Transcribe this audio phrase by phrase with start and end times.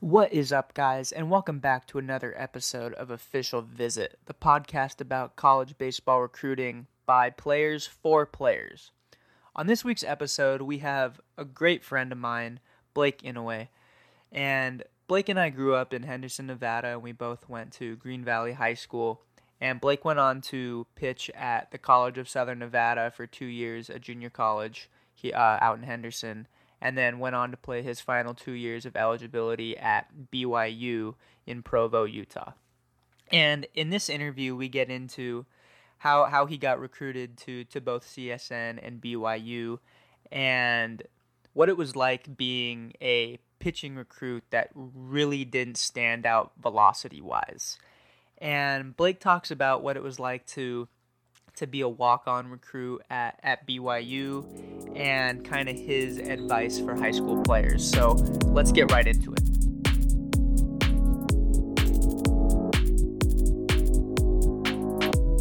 [0.00, 5.00] What is up, guys, and welcome back to another episode of Official Visit, the podcast
[5.00, 8.92] about college baseball recruiting by players for players.
[9.56, 12.60] On this week's episode, we have a great friend of mine,
[12.94, 13.66] Blake Inouye,
[14.30, 18.24] and Blake and I grew up in Henderson, Nevada, and we both went to Green
[18.24, 19.22] Valley High School.
[19.60, 23.90] And Blake went on to pitch at the College of Southern Nevada for two years,
[23.90, 24.88] a junior college
[25.24, 26.46] uh, out in Henderson
[26.80, 31.14] and then went on to play his final two years of eligibility at BYU
[31.46, 32.52] in Provo, Utah.
[33.30, 35.46] And in this interview, we get into
[35.98, 39.78] how how he got recruited to to both CSN and BYU,
[40.30, 41.02] and
[41.52, 47.78] what it was like being a pitching recruit that really didn't stand out velocity wise.
[48.38, 50.88] And Blake talks about what it was like to
[51.58, 57.10] to be a walk-on recruit at, at BYU and kind of his advice for high
[57.10, 57.88] school players.
[57.88, 58.12] So
[58.46, 59.40] let's get right into it.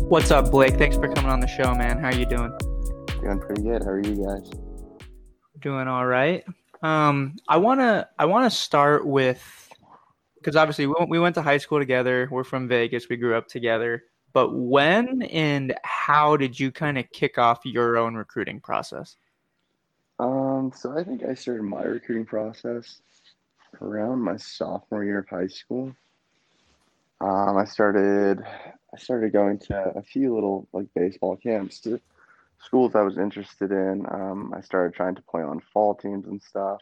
[0.10, 0.78] What's up, Blake?
[0.78, 2.00] Thanks for coming on the show, man.
[2.00, 2.52] How are you doing?
[3.22, 3.84] Doing pretty good.
[3.84, 4.50] How are you guys?
[5.60, 6.46] Doing all right.
[6.82, 9.70] Um, I wanna I wanna start with
[10.36, 12.30] because obviously we, we went to high school together.
[12.32, 13.10] We're from Vegas.
[13.10, 14.04] We grew up together.
[14.34, 19.16] But when and how did you kind of kick off your own recruiting process?
[20.20, 23.02] Um, so I think I started my recruiting process
[23.82, 25.96] around my sophomore year of high school.
[27.20, 28.44] Um, I started
[28.94, 32.00] I started going to a few little like baseball camps to
[32.60, 34.06] schools I was interested in.
[34.10, 36.82] Um, I started trying to play on fall teams and stuff,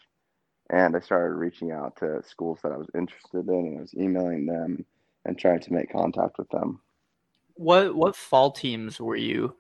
[0.69, 3.93] and I started reaching out to schools that I was interested in, and I was
[3.93, 4.85] emailing them
[5.25, 6.79] and trying to make contact with them.
[7.55, 9.55] What what fall teams were you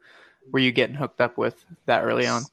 [0.51, 2.43] were you getting hooked up with that early on?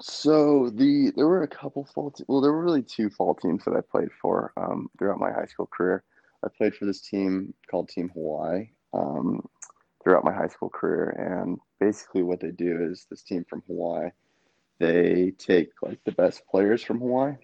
[0.00, 3.64] So the there were a couple fall te- well there were really two fall teams
[3.64, 6.04] that I played for um, throughout my high school career.
[6.44, 9.44] I played for this team called Team Hawaii um,
[10.02, 14.10] throughout my high school career, and basically what they do is this team from Hawaii
[14.78, 17.34] they take like the best players from Hawaii,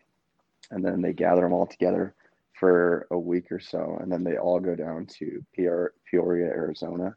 [0.71, 2.15] and then they gather them all together
[2.63, 7.13] for a week or so, and then they all go down to Peoria, Arizona,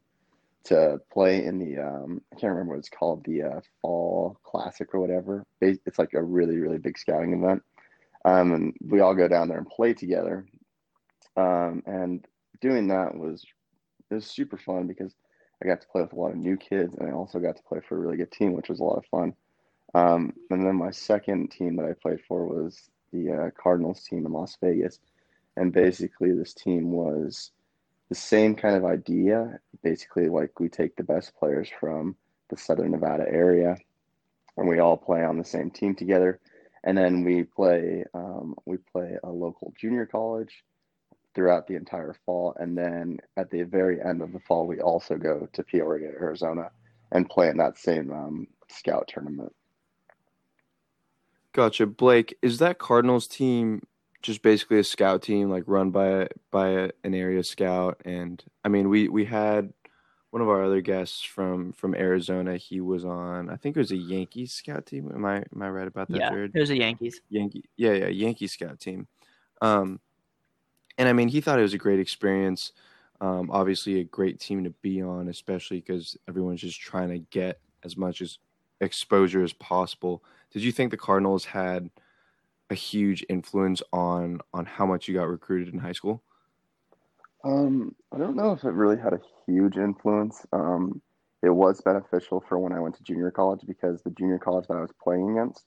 [0.63, 4.89] to play in the um, I can't remember what it's called, the uh, Fall Classic
[4.91, 5.45] or whatever.
[5.61, 7.61] It's like a really really big scouting event,
[8.25, 10.47] um, and we all go down there and play together.
[11.37, 12.25] Um, and
[12.59, 13.45] doing that was
[14.09, 15.13] it was super fun because
[15.61, 17.63] I got to play with a lot of new kids, and I also got to
[17.69, 19.35] play for a really good team, which was a lot of fun.
[19.93, 24.25] Um, and then my second team that I played for was the uh, Cardinals team
[24.25, 24.99] in Las Vegas
[25.57, 27.51] and basically this team was
[28.09, 29.59] the same kind of idea.
[29.83, 32.15] Basically, like we take the best players from
[32.49, 33.77] the Southern Nevada area,
[34.57, 36.39] and we all play on the same team together.
[36.83, 40.63] And then we play um, we play a local junior college
[41.33, 45.17] throughout the entire fall, and then at the very end of the fall, we also
[45.17, 46.69] go to Peoria, Arizona,
[47.11, 49.53] and play in that same um, scout tournament.
[51.51, 52.37] Gotcha, Blake.
[52.41, 53.81] Is that Cardinals team
[54.25, 58.01] just basically a scout team like run by by a, an area scout.
[58.05, 59.71] And i mean we we had
[60.31, 63.91] one of our other guests from from arizona he was on i think it was
[63.91, 65.09] a yankees scout team.
[65.13, 66.51] Am i am i right about that yeah Jared?
[66.53, 67.21] it was a yankees.
[67.29, 69.07] Yankee yeah yeah yankee scout team.
[69.61, 69.99] Um
[70.97, 72.73] and i mean he thought it was a great experience.
[73.21, 77.59] Um obviously a great team to be on especially because everyone's just trying to get
[77.83, 78.39] as much as
[78.81, 80.23] exposure as possible.
[80.51, 81.89] Did you think the cardinals had
[82.69, 86.23] a huge influence on on how much you got recruited in high school?
[87.43, 90.45] Um, I don't know if it really had a huge influence.
[90.51, 91.01] Um,
[91.43, 94.77] it was beneficial for when I went to junior college because the junior college that
[94.77, 95.63] I was playing against,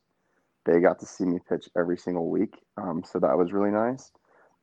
[0.66, 2.54] they got to see me pitch every single week.
[2.76, 4.10] Um, so that was really nice.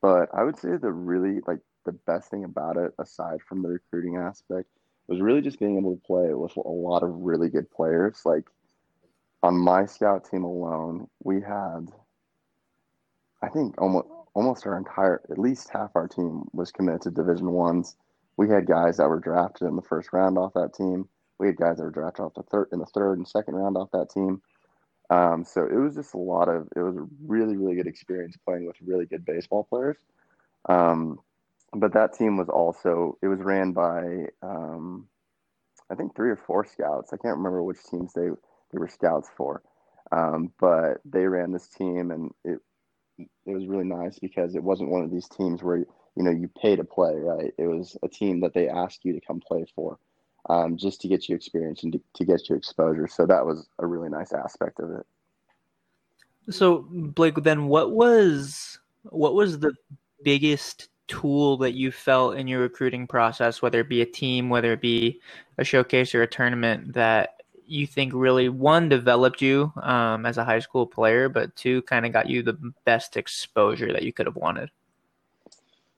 [0.02, 3.70] But I would say the really like the best thing about it, aside from the
[3.70, 4.68] recruiting aspect,
[5.08, 8.22] was really just being able to play with a lot of really good players.
[8.26, 8.44] Like
[9.42, 11.88] on my scout team alone, we had
[13.46, 17.52] I think almost almost our entire at least half our team was committed to Division
[17.52, 17.96] Ones.
[18.38, 21.08] We had guys that were drafted in the first round off that team.
[21.38, 23.78] We had guys that were drafted off the third in the third and second round
[23.78, 24.42] off that team.
[25.12, 28.36] Um, so it was just a lot of it was a really really good experience
[28.46, 29.98] playing with really good baseball players.
[30.68, 31.20] Um,
[31.74, 35.08] but that team was also it was ran by um,
[35.92, 37.14] I think three or four scouts.
[37.14, 38.30] I can't remember which teams they
[38.72, 39.62] they were scouts for,
[40.12, 42.60] um, but they ran this team and it
[43.18, 45.88] it was really nice because it wasn't one of these teams where you
[46.24, 47.54] know you pay to play, right?
[47.58, 49.98] It was a team that they asked you to come play for,
[50.50, 53.08] um, just to get you experience and to, to get you exposure.
[53.08, 55.06] So that was a really nice aspect of it.
[56.50, 59.74] So Blake, then what was what was the
[60.24, 64.74] biggest tool that you felt in your recruiting process, whether it be a team, whether
[64.74, 65.20] it be
[65.58, 67.35] a showcase or a tournament, that
[67.68, 72.06] you think really one developed you um, as a high school player, but two kind
[72.06, 74.70] of got you the best exposure that you could have wanted?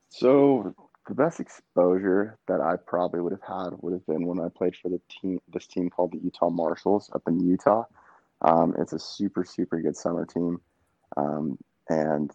[0.09, 0.73] So
[1.07, 4.75] the best exposure that I probably would have had would have been when I played
[4.75, 7.85] for the team, this team called the Utah Marshals up in Utah.
[8.41, 10.59] Um, it's a super, super good summer team.
[11.15, 11.57] Um,
[11.89, 12.31] and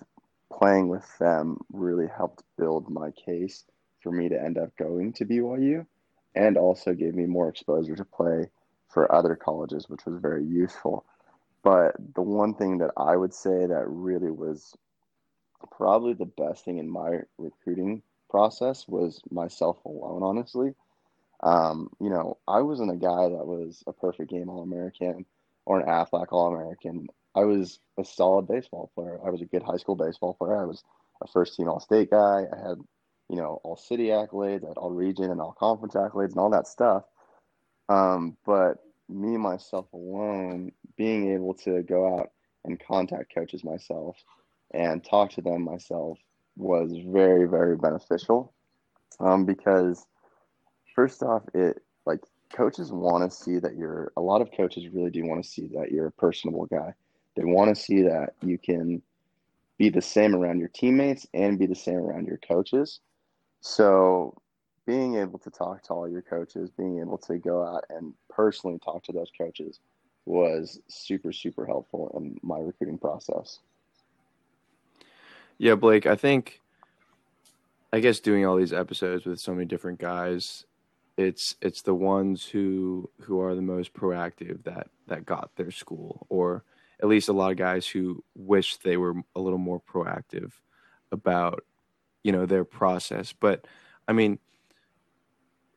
[0.53, 3.65] playing with them really helped build my case
[4.03, 5.87] for me to end up going to BYU
[6.35, 8.49] and also gave me more exposure to play
[8.93, 11.05] for other colleges, which was very useful.
[11.63, 14.77] But the one thing that I would say that really was
[15.77, 20.75] probably the best thing in my recruiting process was myself alone, honestly.
[21.43, 25.25] Um, you know, I wasn't a guy that was a perfect game All American
[25.65, 27.09] or an AFLAC All American.
[27.35, 29.19] I was a solid baseball player.
[29.25, 30.61] I was a good high school baseball player.
[30.61, 30.83] I was
[31.23, 32.45] a first team All State guy.
[32.53, 32.79] I had,
[33.29, 36.51] you know, all city accolades, I had all region and all conference accolades and all
[36.51, 37.05] that stuff.
[37.93, 38.79] Um, but
[39.09, 42.31] me myself alone, being able to go out
[42.65, 44.17] and contact coaches myself
[44.73, 46.19] and talk to them myself
[46.57, 48.53] was very very beneficial.
[49.21, 50.07] Um, because
[50.95, 52.21] first off it like
[52.53, 55.69] coaches want to see that you're a lot of coaches really do want to see
[55.75, 56.95] that you're a personable guy.
[57.37, 59.03] They want to see that you can
[59.77, 63.01] be the same around your teammates and be the same around your coaches.
[63.61, 64.35] So
[64.87, 68.79] being able to talk to all your coaches being able to go out and personally
[68.85, 69.81] talk to those coaches
[70.27, 73.61] was super super helpful in my recruiting process
[75.63, 76.61] yeah, Blake, I think
[77.93, 80.65] I guess doing all these episodes with so many different guys,
[81.17, 86.27] it's it's the ones who who are the most proactive that that got their school
[86.29, 86.65] or
[87.01, 90.51] at least a lot of guys who wish they were a little more proactive
[91.13, 91.65] about
[92.25, 93.33] you know their process.
[93.33, 93.67] But
[94.09, 94.41] I mean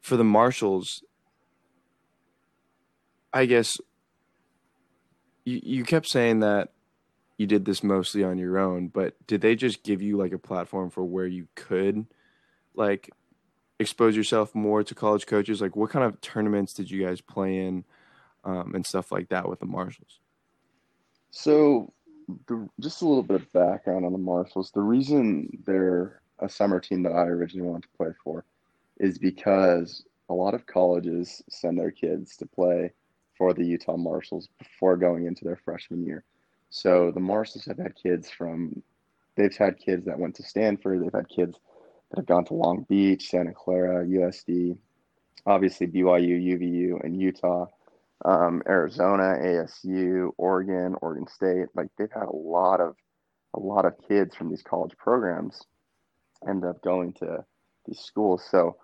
[0.06, 1.04] for the marshals
[3.34, 3.82] I guess
[5.44, 6.70] you, you kept saying that
[7.38, 10.38] you did this mostly on your own, but did they just give you like a
[10.38, 12.06] platform for where you could
[12.76, 13.10] like
[13.80, 15.60] expose yourself more to college coaches?
[15.60, 17.84] Like what kind of tournaments did you guys play in
[18.46, 20.20] um, and stuff like that with the Marshals?
[21.32, 21.92] So,
[22.48, 24.72] the, just a little bit of background on the Marshals.
[24.72, 28.46] The reason they're a summer team that I originally wanted to play for
[28.98, 32.92] is because a lot of colleges send their kids to play
[33.38, 36.24] for the Utah Marshals before going into their freshman year.
[36.70, 38.82] So the Marshals have had kids from,
[39.36, 41.04] they've had kids that went to Stanford.
[41.04, 41.58] They've had kids
[42.10, 44.78] that have gone to Long Beach, Santa Clara, USD,
[45.46, 47.68] obviously BYU, UVU, and Utah,
[48.24, 51.68] um, Arizona, ASU, Oregon, Oregon State.
[51.76, 52.96] Like they've had a lot of,
[53.54, 55.62] a lot of kids from these college programs
[56.48, 57.46] end up going to
[57.86, 58.44] these schools.
[58.50, 58.78] So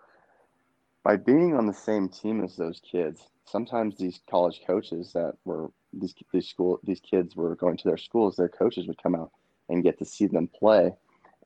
[1.03, 5.71] by being on the same team as those kids, sometimes these college coaches that were
[5.94, 9.31] these these school these kids were going to their schools, their coaches would come out
[9.69, 10.94] and get to see them play,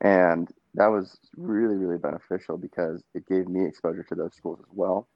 [0.00, 4.72] and that was really really beneficial because it gave me exposure to those schools as
[4.72, 5.08] well.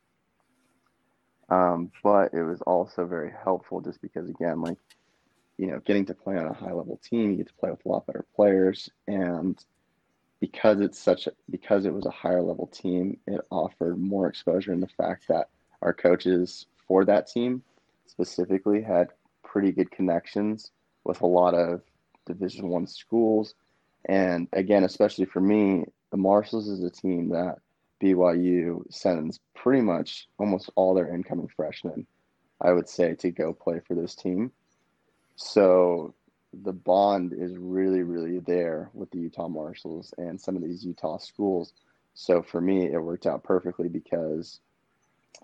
[1.49, 4.79] Um, but it was also very helpful just because again, like
[5.59, 7.85] you know, getting to play on a high level team, you get to play with
[7.85, 9.63] a lot better players, and
[10.41, 14.73] because it's such a, because it was a higher level team, it offered more exposure
[14.73, 15.49] in the fact that
[15.83, 17.63] our coaches for that team
[18.07, 19.09] specifically had
[19.43, 20.71] pretty good connections
[21.05, 21.83] with a lot of
[22.27, 23.55] Division One schools,
[24.05, 27.59] and again, especially for me, the Marshals is a team that
[28.03, 32.07] BYU sends pretty much almost all their incoming freshmen,
[32.61, 34.53] I would say, to go play for this team.
[35.37, 36.15] So
[36.53, 41.19] the bond is really, really there with the Utah Marshals and some of these Utah
[41.19, 41.73] schools.
[42.15, 44.61] So for me, it worked out perfectly because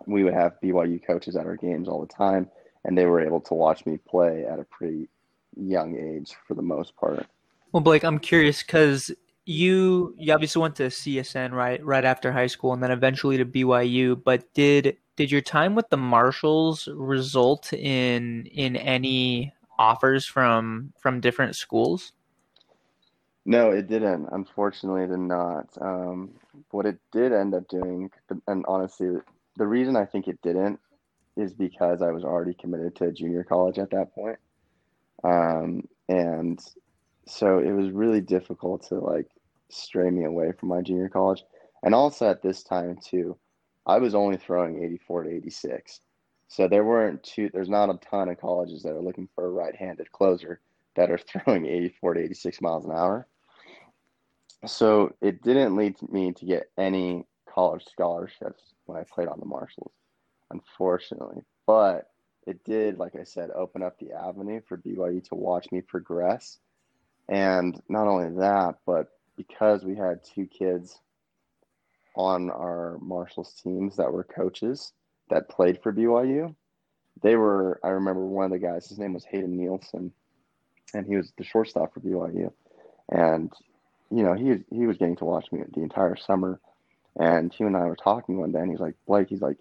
[0.06, 2.48] we would have BYU coaches at our games all the time
[2.84, 5.08] and they were able to watch me play at a pretty
[5.56, 7.26] young age for the most part.
[7.72, 9.10] Well, Blake, I'm curious because
[9.44, 13.44] you you obviously went to CSN right right after high school, and then eventually to
[13.44, 14.22] BYU.
[14.22, 21.20] But did did your time with the Marshals result in in any offers from from
[21.20, 22.12] different schools?
[23.44, 24.28] No, it didn't.
[24.32, 25.68] Unfortunately, it did not.
[25.80, 26.30] Um,
[26.70, 28.10] what it did end up doing,
[28.48, 29.18] and honestly,
[29.56, 30.80] the reason I think it didn't
[31.36, 34.38] is because I was already committed to junior college at that point.
[35.22, 36.60] Um, and
[37.26, 39.28] so it was really difficult to like
[39.68, 41.44] stray me away from my junior college.
[41.82, 43.36] And also at this time too,
[43.86, 46.00] I was only throwing 84 to 86.
[46.48, 49.50] So there weren't two, there's not a ton of colleges that are looking for a
[49.50, 50.60] right handed closer
[50.94, 53.26] that are throwing 84 to 86 miles an hour.
[54.64, 59.46] so it didn't lead me to get any college scholarships when I played on the
[59.46, 59.92] Marshals,
[60.50, 61.42] unfortunately.
[61.66, 62.10] But
[62.46, 66.58] it did, like I said, open up the avenue for BYU to watch me progress.
[67.28, 71.00] And not only that, but because we had two kids
[72.14, 74.92] on our Marshals teams that were coaches
[75.30, 76.54] that played for BYU,
[77.22, 80.12] they were, I remember one of the guys, his name was Hayden Nielsen,
[80.94, 82.52] and he was the shortstop for BYU.
[83.10, 83.52] And,
[84.10, 86.60] you know, he, he was getting to watch me the entire summer.
[87.18, 89.56] And he and I were talking one day, and he's like, Blake, he's like,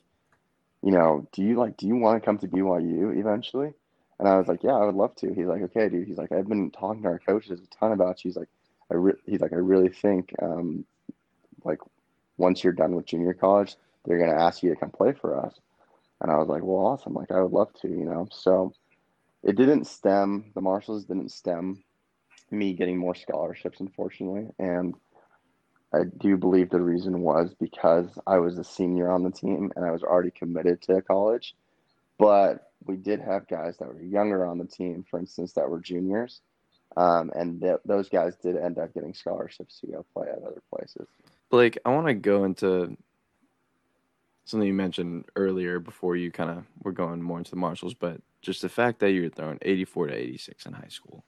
[0.83, 3.73] you know, do you like, do you want to come to BYU eventually?
[4.19, 5.33] And I was like, yeah, I would love to.
[5.33, 6.07] He's like, okay, dude.
[6.07, 8.29] He's like, I've been talking to our coaches a ton about you.
[8.29, 8.49] He's like,
[8.91, 10.85] I re-, he's like, I really think, um,
[11.63, 11.79] like,
[12.37, 15.59] once you're done with junior college, they're gonna ask you to come play for us.
[16.21, 17.13] And I was like, well, awesome.
[17.13, 18.27] Like, I would love to, you know.
[18.31, 18.73] So
[19.43, 20.51] it didn't stem.
[20.55, 21.83] The Marshals didn't stem
[22.51, 24.47] me getting more scholarships, unfortunately.
[24.59, 24.95] And
[25.93, 29.85] I do believe the reason was because I was a senior on the team and
[29.85, 31.55] I was already committed to college.
[32.17, 35.79] But we did have guys that were younger on the team, for instance, that were
[35.79, 36.41] juniors.
[36.97, 40.61] Um, and th- those guys did end up getting scholarships to go play at other
[40.73, 41.07] places.
[41.49, 42.95] Blake, I want to go into
[44.45, 48.21] something you mentioned earlier before you kind of were going more into the marshals, but
[48.41, 51.25] just the fact that you're throwing 84 to 86 in high school.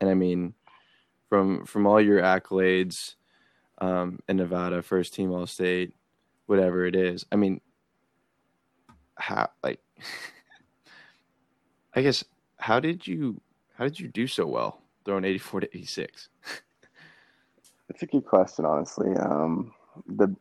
[0.00, 0.54] And I mean,
[1.28, 3.14] from from all your accolades
[3.80, 5.94] um, in Nevada, first team All State,
[6.46, 7.60] whatever it is, I mean,
[9.16, 9.80] how like,
[11.94, 12.24] I guess
[12.58, 13.40] how did you
[13.74, 16.28] how did you do so well throwing 84 to 86?
[17.90, 19.16] It's a good question, honestly.
[19.16, 19.72] Um,
[20.06, 20.36] the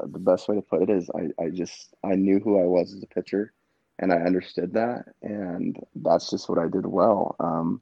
[0.00, 2.94] the best way to put it is I, I just I knew who I was
[2.94, 3.52] as a pitcher
[3.98, 7.36] and I understood that and that's just what I did well.
[7.40, 7.80] Um,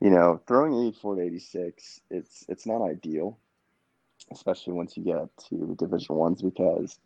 [0.00, 3.38] you know, throwing 84 to 86, it's it's not ideal,
[4.32, 6.98] especially once you get to the division ones because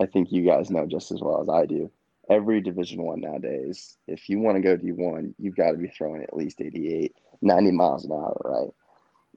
[0.00, 1.90] I think you guys know just as well as I do.
[2.30, 6.22] Every division one nowadays, if you want to go D1, you've got to be throwing
[6.22, 8.72] at least 88, 90 miles an hour, right?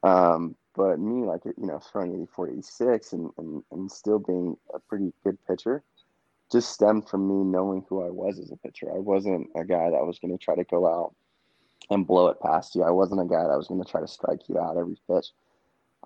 [0.09, 4.79] Um, but me, like, you know, throwing 84, 86 and, and, and still being a
[4.79, 5.83] pretty good pitcher
[6.51, 8.87] just stemmed from me knowing who I was as a pitcher.
[8.93, 11.15] I wasn't a guy that was going to try to go out
[11.89, 12.83] and blow it past you.
[12.83, 15.27] I wasn't a guy that was going to try to strike you out every pitch.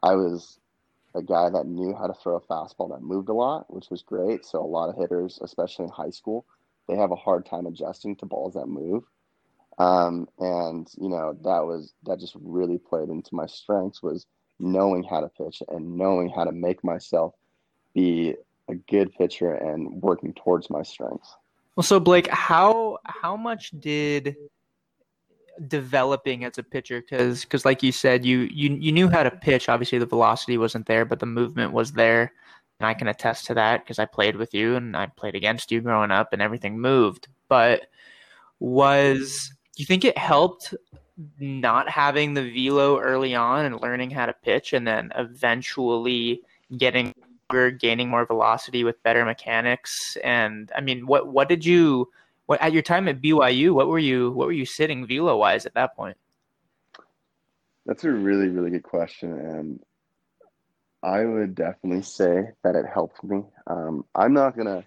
[0.01, 0.59] I was
[1.13, 4.01] a guy that knew how to throw a fastball that moved a lot, which was
[4.01, 4.45] great.
[4.45, 6.45] So a lot of hitters, especially in high school,
[6.87, 9.03] they have a hard time adjusting to balls that move.
[9.77, 14.27] Um, and you know that was that just really played into my strengths was
[14.62, 17.34] knowing how to pitch and knowing how to make myself
[17.94, 18.36] be
[18.70, 21.36] a good pitcher and working towards my strengths.
[21.75, 24.36] Well, so Blake, how how much did
[25.68, 29.32] developing as a pitcher because because like you said you, you you knew how to
[29.32, 29.70] pitch.
[29.70, 32.32] Obviously the velocity wasn't there but the movement was there.
[32.80, 35.72] And i can attest to that because i played with you and i played against
[35.72, 37.27] you growing up and everything moved.
[37.48, 37.88] But
[38.60, 40.74] was do you think it helped
[41.39, 46.41] not having the velo early on and learning how to pitch and then eventually
[46.77, 47.13] getting
[47.79, 52.09] gaining more velocity with better mechanics and i mean what what did you
[52.51, 55.65] what at your time at BYU, what were you what were you sitting velo wise
[55.65, 56.17] at that point?
[57.85, 59.79] That's a really really good question, and
[61.01, 63.43] I would definitely say that it helped me.
[63.67, 64.83] Um, I'm not gonna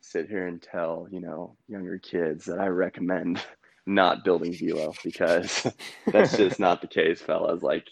[0.00, 3.42] sit here and tell you know younger kids that I recommend
[3.86, 5.66] not building velo because
[6.12, 7.62] that's just not the case, fellas.
[7.62, 7.86] Like,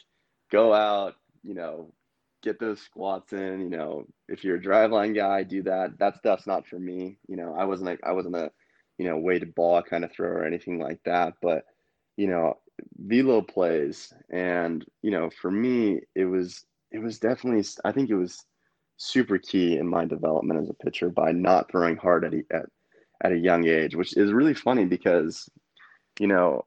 [0.50, 1.92] go out, you know,
[2.42, 3.60] get those squats in.
[3.60, 5.98] You know, if you're a driveline guy, do that.
[5.98, 7.18] That stuff's not for me.
[7.28, 8.50] You know, I wasn't a, I wasn't a
[8.98, 11.34] you know, weighted ball kind of throw or anything like that.
[11.42, 11.64] But,
[12.16, 12.58] you know,
[12.98, 14.12] velo plays.
[14.30, 18.44] And, you know, for me, it was, it was definitely, I think it was
[18.98, 22.66] super key in my development as a pitcher by not throwing hard at, at,
[23.24, 25.48] at a young age, which is really funny because,
[26.18, 26.64] you know,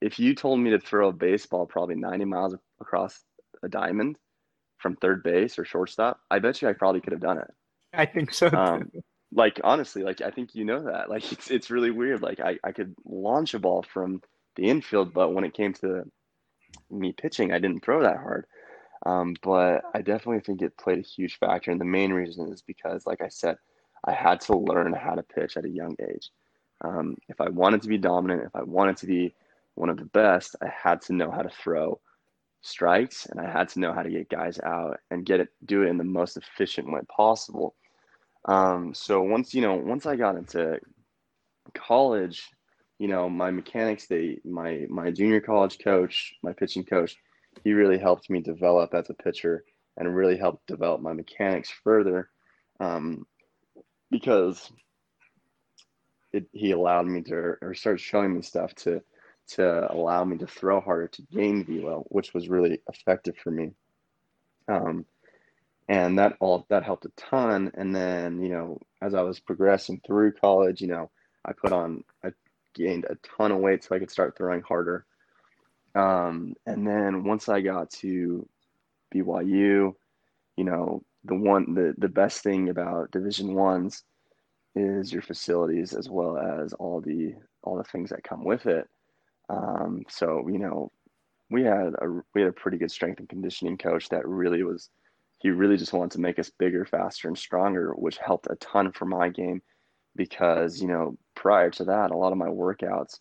[0.00, 3.22] if you told me to throw a baseball probably 90 miles across
[3.62, 4.18] a diamond
[4.78, 7.50] from third base or shortstop, I bet you I probably could have done it.
[7.92, 8.48] I think so.
[8.48, 8.90] Um,
[9.32, 11.08] like honestly, like I think you know that.
[11.16, 12.22] Like it's it's really weird.
[12.22, 14.22] Like I, I could launch a ball from
[14.56, 16.04] the infield, but when it came to
[16.90, 18.46] me pitching, I didn't throw that hard.
[19.04, 22.62] Um, but I definitely think it played a huge factor, and the main reason is
[22.62, 23.56] because, like I said,
[24.04, 26.30] I had to learn how to pitch at a young age.
[26.82, 29.34] Um, if I wanted to be dominant, if I wanted to be
[29.74, 32.00] one of the best, I had to know how to throw
[32.62, 35.82] strikes, and I had to know how to get guys out and get it, do
[35.82, 37.74] it in the most efficient way possible.
[38.46, 40.78] Um, so once you know, once I got into
[41.74, 42.48] college,
[42.98, 47.16] you know, my mechanics, they my my junior college coach, my pitching coach,
[47.64, 49.64] he really helped me develop as a pitcher
[49.96, 52.30] and really helped develop my mechanics further
[52.80, 53.26] um,
[54.10, 54.70] because
[56.36, 59.02] it, he allowed me to or started showing me stuff to
[59.48, 63.70] to allow me to throw harder to gain velo, which was really effective for me.
[64.68, 65.04] Um,
[65.88, 67.70] and that all that helped a ton.
[67.74, 71.10] And then you know, as I was progressing through college, you know,
[71.44, 72.30] I put on I
[72.74, 75.06] gained a ton of weight so I could start throwing harder.
[75.94, 78.46] Um, and then once I got to
[79.14, 79.94] BYU,
[80.56, 84.04] you know, the one the the best thing about Division ones
[84.76, 88.88] is your facilities as well as all the all the things that come with it.
[89.48, 90.92] Um, so you know,
[91.50, 94.90] we had a we had a pretty good strength and conditioning coach that really was
[95.38, 98.92] he really just wanted to make us bigger, faster, and stronger, which helped a ton
[98.92, 99.62] for my game
[100.14, 103.18] because you know prior to that, a lot of my workouts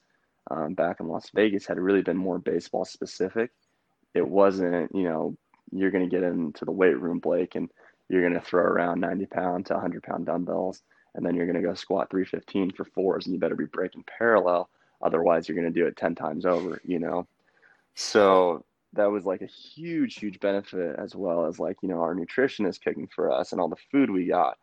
[0.51, 3.51] um, back in Las Vegas had really been more baseball specific.
[4.13, 5.37] It wasn't you know
[5.71, 7.69] you're going to get into the weight room, Blake, and
[8.09, 10.81] you're going to throw around 90 pound to 100 pound dumbbells,
[11.15, 14.03] and then you're going to go squat 315 for fours, and you better be breaking
[14.17, 14.69] parallel.
[15.01, 17.27] Otherwise, you're going to do it 10 times over, you know?
[17.95, 22.15] So that was like a huge, huge benefit, as well as like, you know, our
[22.15, 24.57] nutritionist cooking for us and all the food we got.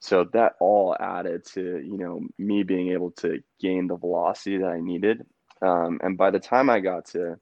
[0.00, 4.68] So that all added to, you know, me being able to gain the velocity that
[4.68, 5.26] I needed.
[5.60, 7.38] Um, and by the time I got to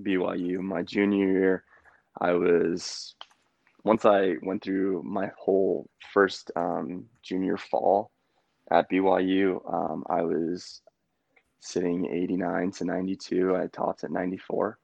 [0.00, 1.64] BYU, my junior year,
[2.20, 3.16] I was
[3.84, 8.10] once I went through my whole first um, junior fall
[8.70, 10.82] at BYU, um, I was
[11.60, 13.56] sitting 89 to 92.
[13.56, 14.78] I topped at 94.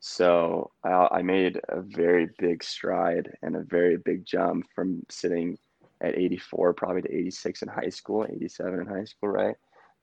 [0.00, 5.56] So I, I, made a very big stride and a very big jump from sitting
[6.00, 9.54] at 84 probably to 86 in high school, 87 in high school, right?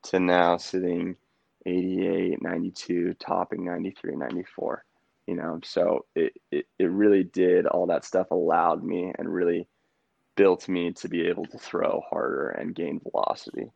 [0.03, 1.17] To now sitting
[1.65, 4.85] 88, 92, topping 93, 94
[5.29, 5.59] you know?
[5.63, 9.67] So it, it, it really did all that stuff allowed me and really
[10.35, 13.71] built me to be able to throw harder and gain velocity.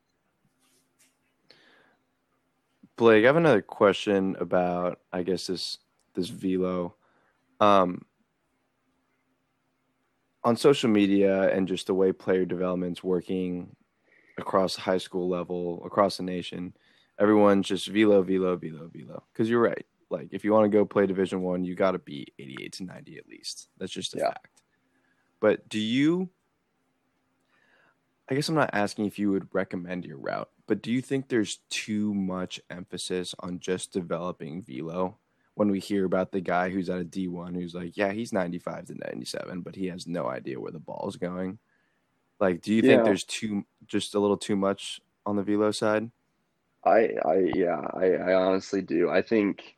[2.96, 5.80] Blake i have another question about i guess this
[6.14, 6.96] this velo.
[7.60, 8.06] Um,
[10.44, 13.76] on social media and just the way player development's working
[14.38, 16.74] across high school level across the nation
[17.20, 19.24] everyone's just velo velo velo velo.
[19.34, 22.00] Because you're right like if you want to go play Division One, you got to
[22.00, 23.68] be 88 to 90 at least.
[23.78, 24.28] That's just a yeah.
[24.28, 24.62] fact.
[25.42, 26.30] But do you?
[28.30, 31.28] I guess I'm not asking if you would recommend your route, but do you think
[31.28, 35.18] there's too much emphasis on just developing velo?
[35.56, 38.86] When we hear about the guy who's at a D1 who's like, yeah, he's 95
[38.86, 41.60] to 97, but he has no idea where the ball's going.
[42.40, 42.94] Like, do you yeah.
[42.94, 46.10] think there's too just a little too much on the velo side?
[46.86, 49.10] I, I, yeah, I, I honestly do.
[49.10, 49.78] I think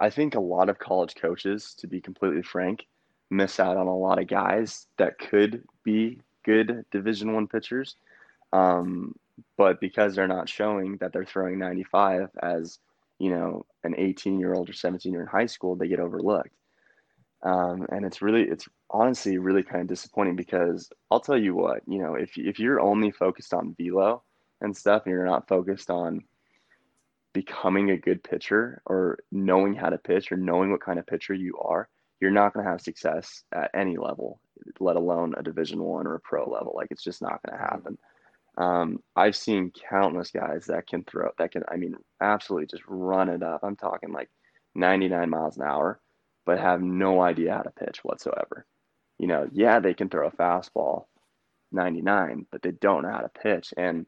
[0.00, 2.86] I think a lot of college coaches, to be completely frank,
[3.30, 7.96] miss out on a lot of guys that could be good Division One pitchers,
[8.52, 9.14] um,
[9.56, 12.78] but because they're not showing that they're throwing 95 as
[13.18, 16.54] you know an 18 year old or 17 year in high school, they get overlooked.
[17.42, 21.82] Um, and it's really, it's honestly really kind of disappointing because I'll tell you what,
[21.86, 24.22] you know, if if you're only focused on velo
[24.60, 26.24] and stuff, and you're not focused on
[27.36, 31.34] becoming a good pitcher or knowing how to pitch or knowing what kind of pitcher
[31.34, 31.86] you are,
[32.18, 34.40] you're not going to have success at any level,
[34.80, 36.72] let alone a Division One or a pro level.
[36.74, 37.98] Like it's just not going to happen.
[38.56, 43.28] Um, I've seen countless guys that can throw, that can, I mean, absolutely just run
[43.28, 43.60] it up.
[43.62, 44.30] I'm talking like
[44.74, 46.00] 99 miles an hour,
[46.46, 48.64] but have no idea how to pitch whatsoever.
[49.18, 51.04] You know, yeah, they can throw a fastball
[51.70, 53.74] 99, but they don't know how to pitch.
[53.76, 54.06] And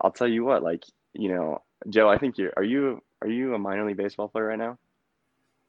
[0.00, 3.54] I'll tell you what, like, you know, Joe, I think you are you are you
[3.54, 4.78] a minor league baseball player right now?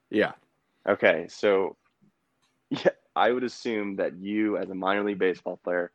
[0.09, 0.31] Yeah.
[0.87, 1.75] Okay, so
[2.69, 5.91] yeah, I would assume that you, as a minor league baseball player,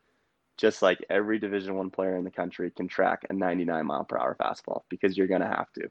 [0.56, 4.18] just like every Division One player in the country, can track a 99 mile per
[4.18, 5.88] hour fastball because you're going to have to.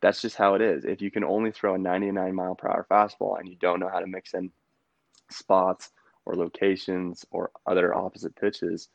[0.00, 0.84] That's just how it is.
[0.84, 3.90] If you can only throw a 99 mile per hour fastball and you don't know
[3.92, 4.50] how to mix in
[5.30, 5.90] spots
[6.24, 8.88] or locations or other opposite pitches,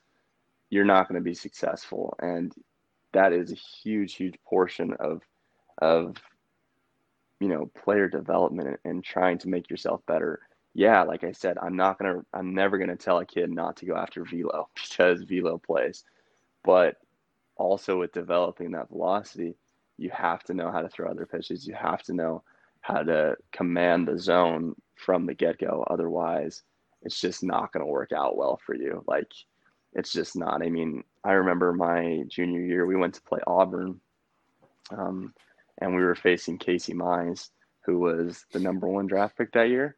[0.70, 2.16] you're not going to be successful.
[2.20, 2.54] And
[3.16, 5.22] that is a huge, huge portion of
[5.80, 6.18] of
[7.40, 10.42] you know player development and, and trying to make yourself better.
[10.74, 13.86] Yeah, like I said, I'm not gonna, I'm never gonna tell a kid not to
[13.86, 16.04] go after velo because velo plays,
[16.64, 16.98] but
[17.56, 19.56] also with developing that velocity,
[19.98, 21.66] you have to know how to throw other pitches.
[21.66, 22.44] You have to know
[22.82, 25.86] how to command the zone from the get go.
[25.90, 26.64] Otherwise,
[27.04, 29.04] it's just not going to work out well for you.
[29.08, 29.32] Like
[29.96, 30.62] it's just not.
[30.62, 34.00] I mean, I remember my junior year, we went to play Auburn,
[34.92, 35.34] um,
[35.80, 37.50] and we were facing Casey Mize,
[37.86, 39.96] who was the number one draft pick that year.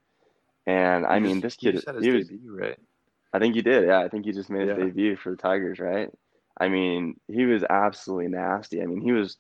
[0.66, 2.78] And I mean, this kid, he was, debut, right?
[3.34, 3.88] I think he did.
[3.88, 4.86] Yeah, I think he just made his Yeah.
[4.86, 6.10] debut for the Tigers, right?
[6.60, 8.82] I mean, he was absolutely nasty.
[8.82, 9.38] I mean, he was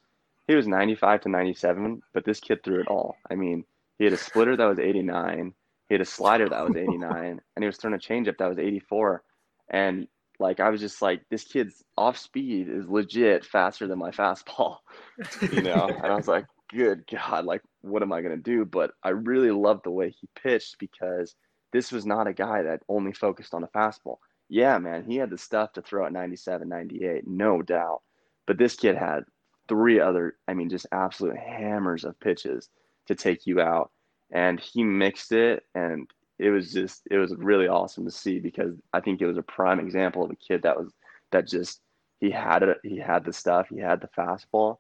[0.48, 3.18] he was 95 to 97, but this kid threw it all.
[3.30, 3.66] I mean,
[3.98, 5.54] he had a splitter that was 89,
[5.90, 8.58] he had a slider that was 89, and he was throwing a changeup that was
[8.60, 9.24] 84.
[9.70, 10.08] And
[10.40, 14.78] like I was just like, this kid's off speed is legit faster than my fastball,
[15.52, 15.88] you know.
[15.88, 18.66] and I was like, good God, like what am I gonna do?
[18.66, 21.36] But I really loved the way he pitched because
[21.74, 24.18] this was not a guy that only focused on the fastball.
[24.50, 28.02] Yeah, man, he had the stuff to throw at 97, 98, no doubt.
[28.46, 29.24] But this kid had
[29.68, 32.70] three other, I mean, just absolute hammers of pitches
[33.08, 33.92] to take you out.
[34.32, 38.76] And he mixed it, and it was just, it was really awesome to see because
[38.94, 40.92] I think it was a prime example of a kid that was,
[41.32, 41.82] that just,
[42.20, 44.78] he had it, he had the stuff, he had the fastball,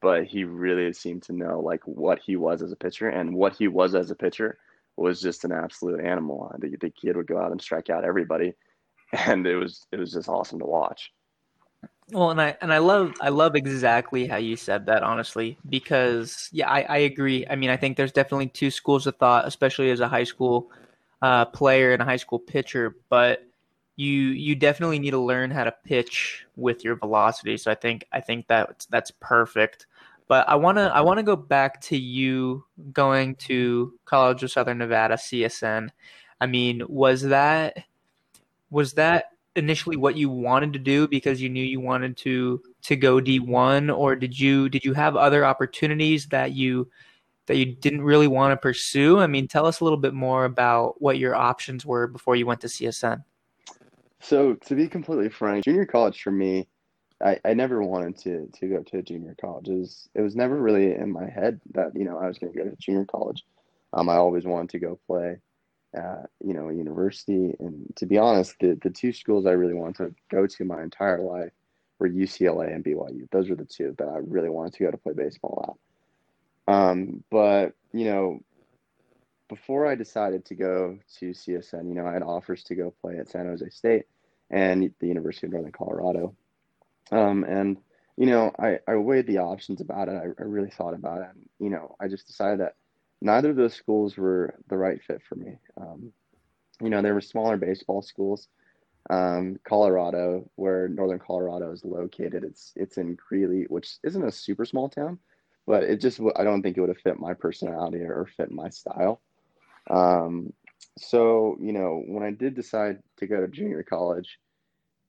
[0.00, 3.56] but he really seemed to know like what he was as a pitcher and what
[3.56, 4.58] he was as a pitcher
[4.96, 6.50] was just an absolute animal.
[6.58, 8.54] The, the kid would go out and strike out everybody,
[9.12, 11.12] and it was it was just awesome to watch.
[12.10, 16.48] Well, and I and I love I love exactly how you said that, honestly, because
[16.52, 17.46] yeah, I, I agree.
[17.48, 20.70] I mean, I think there's definitely two schools of thought, especially as a high school
[21.22, 22.96] uh, player and a high school pitcher.
[23.08, 23.44] But
[23.96, 27.56] you you definitely need to learn how to pitch with your velocity.
[27.56, 29.86] So I think I think that that's perfect.
[30.28, 35.16] But I wanna I wanna go back to you going to College of Southern Nevada
[35.16, 35.88] CSN.
[36.40, 37.84] I mean, was that
[38.70, 42.94] was that initially what you wanted to do because you knew you wanted to to
[42.94, 46.88] go D1 or did you did you have other opportunities that you
[47.48, 49.18] that you didn't really want to pursue?
[49.18, 52.46] I mean, tell us a little bit more about what your options were before you
[52.46, 53.24] went to CSN.
[54.20, 56.68] So to be completely frank, junior college for me,
[57.24, 59.68] I, I never wanted to to go to junior college.
[59.68, 62.52] It was, it was never really in my head that you know I was going
[62.52, 63.44] to go to junior college.
[63.92, 65.38] Um, I always wanted to go play
[65.94, 69.74] at you know a university, and to be honest, the the two schools I really
[69.74, 71.52] wanted to go to my entire life
[71.98, 73.28] were UCLA and BYU.
[73.32, 75.87] Those were the two that I really wanted to go to play baseball at.
[76.68, 78.40] Um, but you know,
[79.48, 83.18] before I decided to go to CSN, you know, I had offers to go play
[83.18, 84.04] at San Jose State
[84.50, 86.34] and the University of Northern Colorado.
[87.10, 87.78] Um, and,
[88.16, 90.12] you know, I, I weighed the options about it.
[90.12, 91.28] I, I really thought about it.
[91.34, 92.74] And, you know, I just decided that
[93.20, 95.58] neither of those schools were the right fit for me.
[95.80, 96.12] Um,
[96.80, 98.48] you know, there were smaller baseball schools.
[99.10, 104.66] Um, Colorado, where Northern Colorado is located, it's it's in Greeley, which isn't a super
[104.66, 105.18] small town,
[105.68, 108.70] but it just I don't think it would have fit my personality or fit my
[108.70, 109.20] style.
[109.90, 110.54] Um,
[110.98, 114.38] so you know, when I did decide to go to junior college,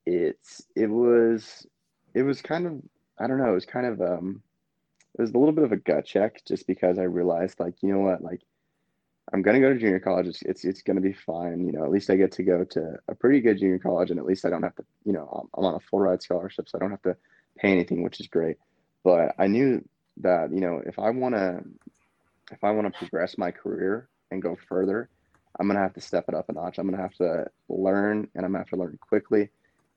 [0.04, 1.66] it's it was
[2.12, 2.74] it was kind of
[3.18, 4.42] I don't know, it was kind of um
[5.18, 7.90] it was a little bit of a gut check just because I realized like, you
[7.90, 8.42] know what, like
[9.32, 10.26] I'm gonna go to junior college.
[10.26, 11.64] It's it's, it's gonna be fine.
[11.64, 14.20] You know, at least I get to go to a pretty good junior college, and
[14.20, 14.84] at least I don't have to.
[15.06, 17.16] You know, I'm, I'm on a full ride scholarship, so I don't have to
[17.56, 18.58] pay anything, which is great.
[19.02, 19.82] But I knew
[20.22, 21.62] that you know if I want to
[22.52, 25.08] if I want to progress my career and go further,
[25.58, 26.78] I'm gonna have to step it up a notch.
[26.78, 29.50] I'm gonna have to learn, and I'm gonna have to learn quickly,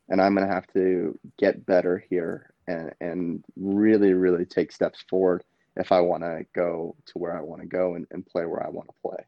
[0.09, 5.43] and I'm gonna have to get better here and and really really take steps forward
[5.75, 8.65] if I want to go to where I want to go and, and play where
[8.65, 9.25] I want to play.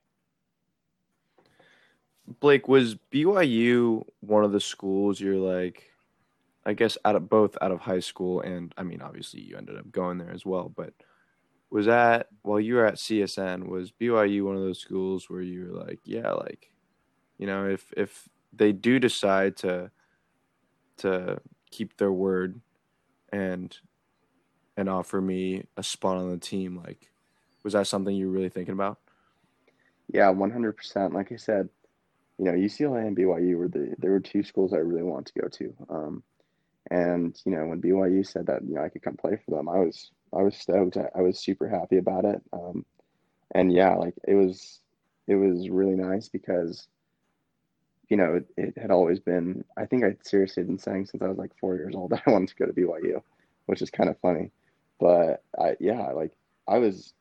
[2.39, 5.91] Blake, was BYU one of the schools you're like,
[6.65, 9.77] I guess out of both out of high school and I mean obviously you ended
[9.77, 10.93] up going there as well, but
[11.69, 15.65] was that while you were at CSN, was BYU one of those schools where you
[15.65, 16.71] were like, yeah, like,
[17.37, 19.91] you know, if if they do decide to
[20.97, 22.61] to keep their word
[23.31, 23.77] and
[24.77, 27.11] and offer me a spot on the team, like
[27.63, 28.99] was that something you were really thinking about?
[30.13, 31.13] Yeah, 100%.
[31.13, 31.67] Like I said,
[32.37, 35.41] you know, UCLA and BYU were the there were two schools I really wanted to
[35.41, 35.73] go to.
[35.89, 36.23] Um,
[36.91, 39.69] and you know, when BYU said that you know I could come play for them,
[39.69, 40.97] I was I was stoked.
[40.97, 42.41] I, I was super happy about it.
[42.53, 42.85] Um,
[43.53, 44.79] and yeah, like it was
[45.27, 46.87] it was really nice because
[48.09, 49.63] you know it, it had always been.
[49.77, 52.23] I think I seriously had been saying since I was like four years old that
[52.25, 53.21] I wanted to go to BYU,
[53.65, 54.51] which is kind of funny.
[54.99, 56.33] But I yeah, like
[56.67, 57.13] I was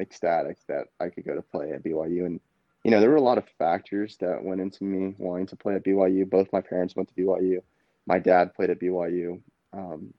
[0.00, 2.40] ecstatic that I could go to play at BYU and
[2.84, 5.74] you know, there were a lot of factors that went into me wanting to play
[5.74, 6.28] at BYU.
[6.28, 7.62] Both my parents went to BYU.
[8.06, 9.40] My dad played at BYU.
[9.72, 10.12] Um,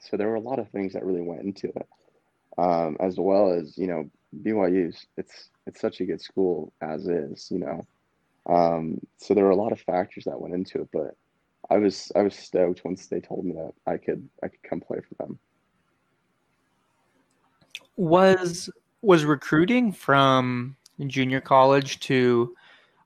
[0.00, 1.88] so there were a lot of things that really went into it,
[2.58, 4.10] um, as well as you know,
[4.42, 5.06] BYU's.
[5.16, 7.86] It's it's such a good school as is, you know.
[8.46, 11.16] Um, so there were a lot of factors that went into it, but
[11.70, 14.80] I was I was stoked once they told me that I could I could come
[14.80, 15.38] play for them.
[17.96, 18.68] Was
[19.02, 22.54] was recruiting from junior college to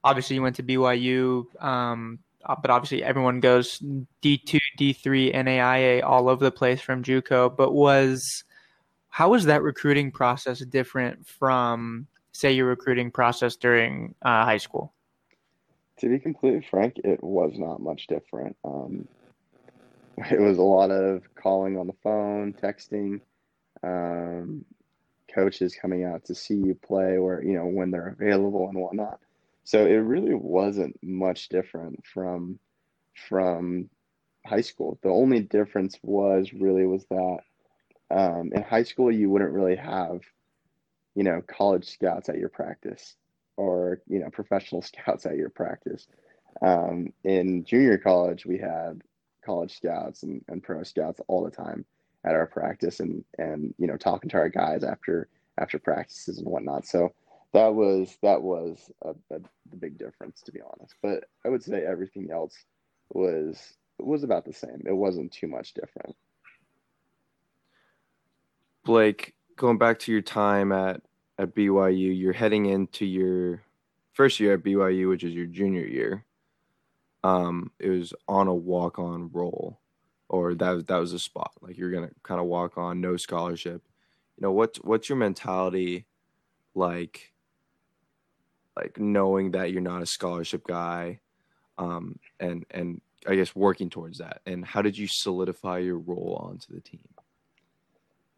[0.03, 3.79] obviously you went to BYU, um, uh, but obviously everyone goes
[4.21, 7.55] D2, D3, NAIA all over the place from JUCO.
[7.55, 8.43] But was
[9.09, 14.93] how was that recruiting process different from say your recruiting process during uh, high school?
[15.99, 18.55] To be completely frank, it was not much different.
[18.63, 19.07] Um,
[20.31, 23.19] it was a lot of calling on the phone, texting,
[23.83, 24.63] um,
[25.33, 29.19] coaches coming out to see you play or you know when they're available and whatnot.
[29.69, 32.57] So it really wasn't much different from
[33.13, 33.87] from
[34.43, 34.97] high school.
[35.03, 37.37] The only difference was really was that
[38.09, 40.21] um, in high school you wouldn't really have
[41.13, 43.15] you know college scouts at your practice
[43.57, 46.07] or you know professional scouts at your practice.
[46.63, 49.03] Um, in junior college, we had
[49.45, 51.85] college scouts and, and pro scouts all the time
[52.25, 55.27] at our practice and and you know talking to our guys after
[55.59, 56.87] after practices and whatnot.
[56.87, 57.13] So
[57.53, 60.95] that was that was a, a, the big difference to be honest.
[61.01, 62.55] But I would say everything else
[63.09, 64.83] was was about the same.
[64.85, 66.15] It wasn't too much different.
[68.85, 71.01] Blake, going back to your time at
[71.37, 73.63] at BYU, you're heading into your
[74.13, 76.25] first year at BYU, which is your junior year.
[77.23, 79.79] Um, it was on a walk on roll
[80.29, 83.81] or that that was a spot like you're gonna kind of walk on no scholarship
[84.37, 86.05] you know what's what's your mentality
[86.75, 87.33] like
[88.81, 91.19] like knowing that you're not a scholarship guy
[91.77, 96.37] um and and i guess working towards that and how did you solidify your role
[96.49, 97.07] onto the team?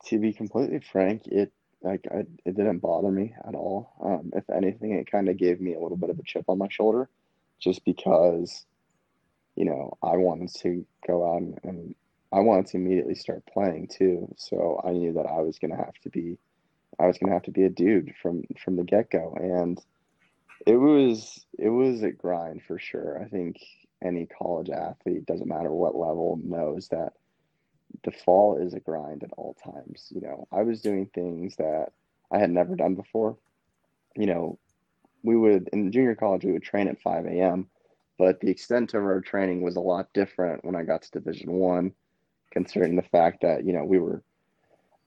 [0.07, 1.51] To be completely frank it
[1.83, 3.93] like I, it didn't bother me at all.
[4.03, 6.57] Um if anything it kind of gave me a little bit of a chip on
[6.57, 7.09] my shoulder
[7.59, 8.65] just because
[9.55, 11.95] you know, I wanted to go out and, and
[12.31, 14.33] I wanted to immediately start playing too.
[14.37, 16.37] So I knew that I was going to have to be,
[16.99, 19.79] I was to have to be a dude from from the get go, and
[20.65, 23.21] it was it was a grind for sure.
[23.21, 23.57] I think
[24.03, 27.13] any college athlete, doesn't matter what level, knows that
[28.03, 30.11] the fall is a grind at all times.
[30.13, 31.87] You know, I was doing things that
[32.31, 33.37] I had never done before.
[34.15, 34.59] You know,
[35.23, 37.67] we would in junior college we would train at 5 a.m
[38.21, 41.53] but the extent of our training was a lot different when I got to Division
[41.53, 41.91] One,
[42.51, 44.21] considering the fact that you know we were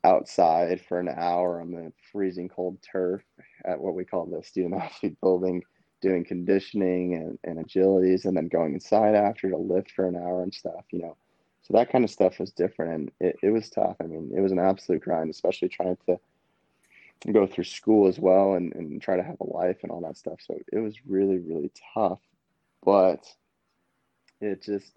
[0.04, 3.22] outside for an hour on the freezing cold turf
[3.64, 5.62] at what we call the student athlete building,
[6.00, 10.42] doing conditioning and, and agilities, and then going inside after to lift for an hour
[10.42, 10.84] and stuff.
[10.92, 11.16] You know,
[11.62, 13.96] so that kind of stuff was different, and it, it was tough.
[14.00, 16.18] I mean, it was an absolute grind, especially trying to
[17.32, 20.18] go through school as well and, and try to have a life and all that
[20.18, 20.40] stuff.
[20.46, 22.20] So it was really, really tough
[22.84, 23.26] but
[24.40, 24.92] it just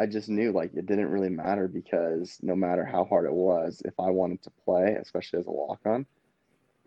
[0.00, 3.82] I just knew like it didn't really matter because no matter how hard it was,
[3.84, 6.06] if I wanted to play, especially as a walk on,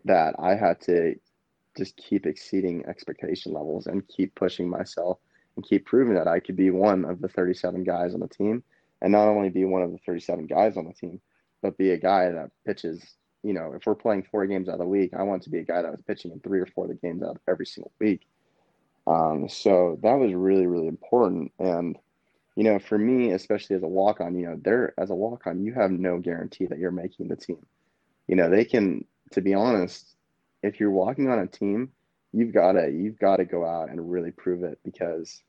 [0.04, 1.14] that I had to
[1.76, 5.18] just keep exceeding expectation levels and keep pushing myself
[5.56, 8.62] and keep proving that I could be one of the 37 guys on the team
[9.02, 11.20] and not only be one of the 37 guys on the team,
[11.60, 13.16] but be a guy that pitches.
[13.42, 15.58] You know, if we're playing four games out of the week, I want to be
[15.58, 17.92] a guy that was pitching in three or four of the games out every single
[17.98, 18.26] week.
[19.06, 21.50] Um, so that was really, really important.
[21.58, 21.98] And,
[22.54, 25.46] you know, for me, especially as a walk on, you know, there as a walk
[25.46, 27.64] on, you have no guarantee that you're making the team.
[28.28, 30.14] You know, they can, to be honest,
[30.62, 31.90] if you're walking on a team,
[32.32, 35.42] you've got to, you've got to go out and really prove it because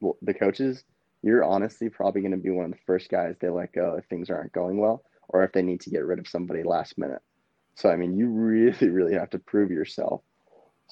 [0.00, 0.84] well, the coaches,
[1.22, 4.04] you're honestly probably going to be one of the first guys they let go if
[4.06, 7.22] things aren't going well or if they need to get rid of somebody last minute.
[7.76, 10.22] So, I mean, you really, really have to prove yourself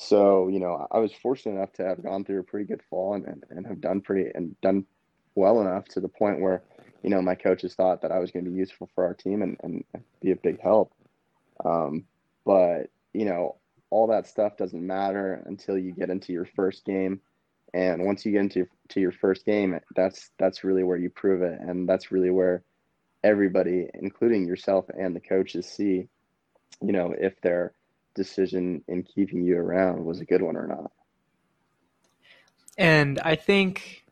[0.01, 3.15] so, you know, I was fortunate enough to have gone through a pretty good fall
[3.15, 4.87] and, and, and have done pretty and done
[5.35, 6.63] well enough to the point where,
[7.03, 9.43] you know, my coaches thought that I was going to be useful for our team
[9.43, 9.85] and, and
[10.23, 10.93] be a big help.
[11.65, 12.05] Um,
[12.47, 13.57] but, you know,
[13.91, 17.21] all that stuff doesn't matter until you get into your first game.
[17.75, 21.43] And once you get into to your first game, that's that's really where you prove
[21.43, 22.65] it, and that's really where
[23.23, 26.09] everybody, including yourself and the coaches, see,
[26.83, 27.73] you know, if they're
[28.15, 30.91] decision in keeping you around was a good one or not.
[32.79, 34.05] And I think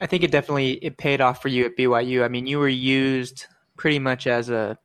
[0.00, 2.24] I think it definitely it paid off for you at BYU.
[2.24, 4.78] I mean, you were used pretty much as a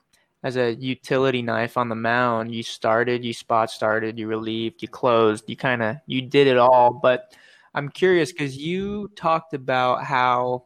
[0.44, 2.54] as a utility knife on the mound.
[2.54, 6.58] You started, you spot started, you relieved, you closed, you kind of you did it
[6.58, 6.94] all.
[6.94, 7.36] But
[7.74, 10.65] I'm curious because you talked about how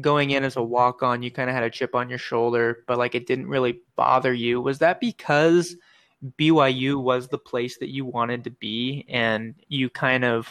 [0.00, 2.84] going in as a walk on, you kind of had a chip on your shoulder,
[2.86, 4.60] but like it didn't really bother you.
[4.60, 5.76] Was that because
[6.38, 10.48] BYU was the place that you wanted to be and you kind of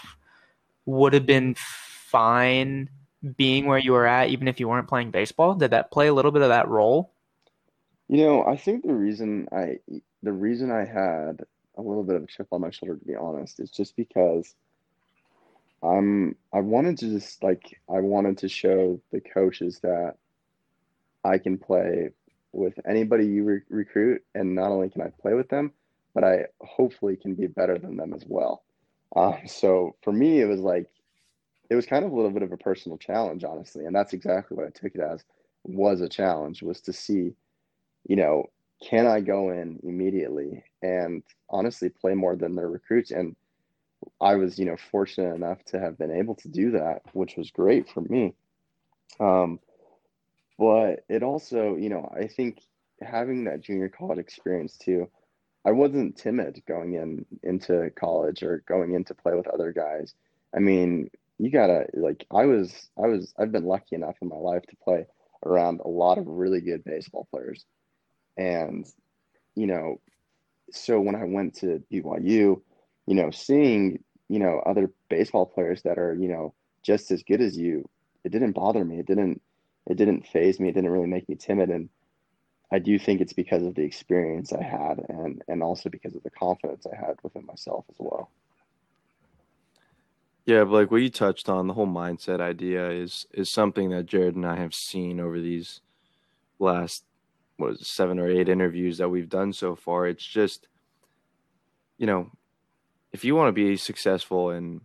[0.86, 2.90] would have been fine
[3.36, 5.56] being where you were at even if you weren't playing baseball?
[5.56, 7.12] Did that play a little bit of that role?
[8.08, 9.80] You know, I think the reason I
[10.22, 11.44] the reason I had
[11.78, 14.54] a little bit of a chip on my shoulder, to be honest, is just because
[15.82, 20.16] I'm I wanted to just like I wanted to show the coaches that
[21.24, 22.12] I can play
[22.56, 25.72] with anybody you re- recruit, and not only can I play with them,
[26.14, 28.64] but I hopefully can be better than them as well.
[29.16, 30.90] Um, so for me, it was like
[31.70, 34.56] it was kind of a little bit of a personal challenge, honestly, and that's exactly
[34.56, 35.24] what I took it as
[35.64, 37.34] was a challenge was to see,
[38.08, 38.46] you know,
[38.84, 43.36] can I go in immediately and honestly play more than their recruits and
[44.22, 47.50] I was, you know, fortunate enough to have been able to do that, which was
[47.50, 48.36] great for me.
[49.20, 49.60] Um,
[50.58, 52.62] but it also, you know, I think
[53.02, 55.10] having that junior college experience too,
[55.66, 60.14] I wasn't timid going in into college or going in to play with other guys.
[60.56, 64.38] I mean, you gotta like I was I was I've been lucky enough in my
[64.38, 65.06] life to play
[65.46, 67.66] around a lot of really good baseball players.
[68.38, 68.86] And,
[69.56, 70.02] you know,
[70.72, 72.62] so when I went to BYU,
[73.08, 77.42] you know, seeing, you know, other baseball players that are, you know, just as good
[77.42, 77.88] as you,
[78.24, 79.00] it didn't bother me.
[79.00, 79.42] It didn't
[79.88, 80.70] it didn't faze me.
[80.70, 81.70] It didn't really make me timid.
[81.70, 81.90] And
[82.72, 86.24] I do think it's because of the experience I had and and also because of
[86.24, 88.30] the confidence I had within myself as well.
[90.46, 94.06] Yeah, but like what you touched on, the whole mindset idea is is something that
[94.06, 95.82] Jared and I have seen over these
[96.60, 97.04] last
[97.58, 100.08] what is it, seven or eight interviews that we've done so far.
[100.08, 100.68] It's just,
[101.98, 102.32] you know,
[103.14, 104.82] if you want to be successful in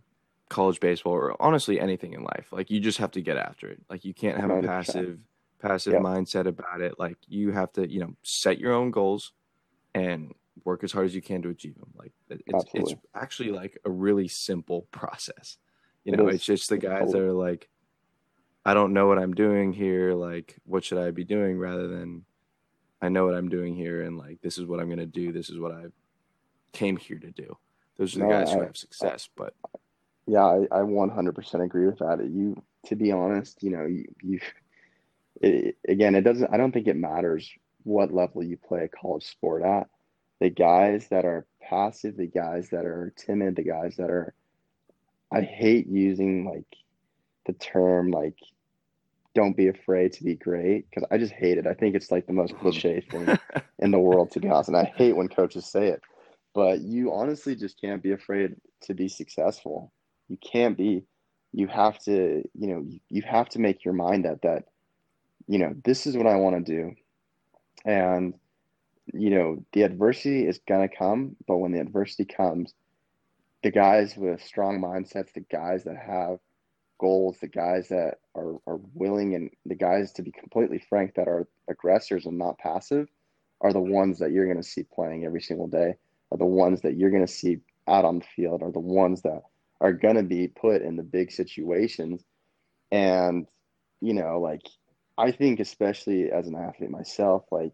[0.51, 3.81] college baseball or honestly anything in life, like you just have to get after it.
[3.89, 4.63] Like you can't have 100%.
[4.63, 5.19] a passive
[5.61, 6.01] passive yep.
[6.01, 6.99] mindset about it.
[6.99, 9.31] Like you have to, you know, set your own goals
[9.95, 10.33] and
[10.65, 11.91] work as hard as you can to achieve them.
[11.95, 15.57] Like it's it's actually like a really simple process.
[16.03, 17.69] You know, it it's just the guys that are like,
[18.65, 20.13] I don't know what I'm doing here.
[20.13, 21.57] Like, what should I be doing?
[21.57, 22.25] Rather than,
[23.01, 25.31] I know what I'm doing here, and like this is what I'm gonna do.
[25.31, 25.85] This is what I
[26.73, 27.57] came here to do.
[27.97, 29.29] Those are the no, guys I, who have success.
[29.29, 29.53] I, but
[30.27, 32.19] yeah, I, I 100% agree with that.
[32.23, 34.39] You, to be honest, you know, you, you
[35.41, 36.53] it, again, it doesn't.
[36.53, 37.49] I don't think it matters
[37.83, 39.89] what level you play a college sport at
[40.41, 44.33] the guys that are passive, the guys that are timid, the guys that are
[45.31, 46.65] I hate using like
[47.45, 48.37] the term like
[49.33, 51.67] don't be afraid to be great because I just hate it.
[51.67, 53.37] I think it's like the most cliche thing
[53.79, 54.69] in the world to be honest.
[54.69, 56.01] And I hate when coaches say it.
[56.53, 59.93] But you honestly just can't be afraid to be successful.
[60.31, 61.03] You can't be.
[61.51, 64.63] You have to, you know, you, have to make your mind up that,
[65.47, 66.95] you know, this is what I want to do.
[67.83, 68.35] And
[69.13, 72.73] you know, the adversity is going to come, but when the adversity comes,
[73.63, 76.39] the guys with strong mindsets, the guys that have
[76.99, 81.27] goals, the guys that are, are willing, and the guys, to be completely frank, that
[81.27, 83.07] are aggressors and not passive,
[83.59, 85.95] are the ones that you're going to see playing every single day,
[86.31, 89.21] are the ones that you're going to see out on the field, are the ones
[89.23, 89.41] that
[89.81, 92.23] are going to be put in the big situations.
[92.91, 93.47] And,
[93.99, 94.61] you know, like,
[95.17, 97.73] I think, especially as an athlete myself, like,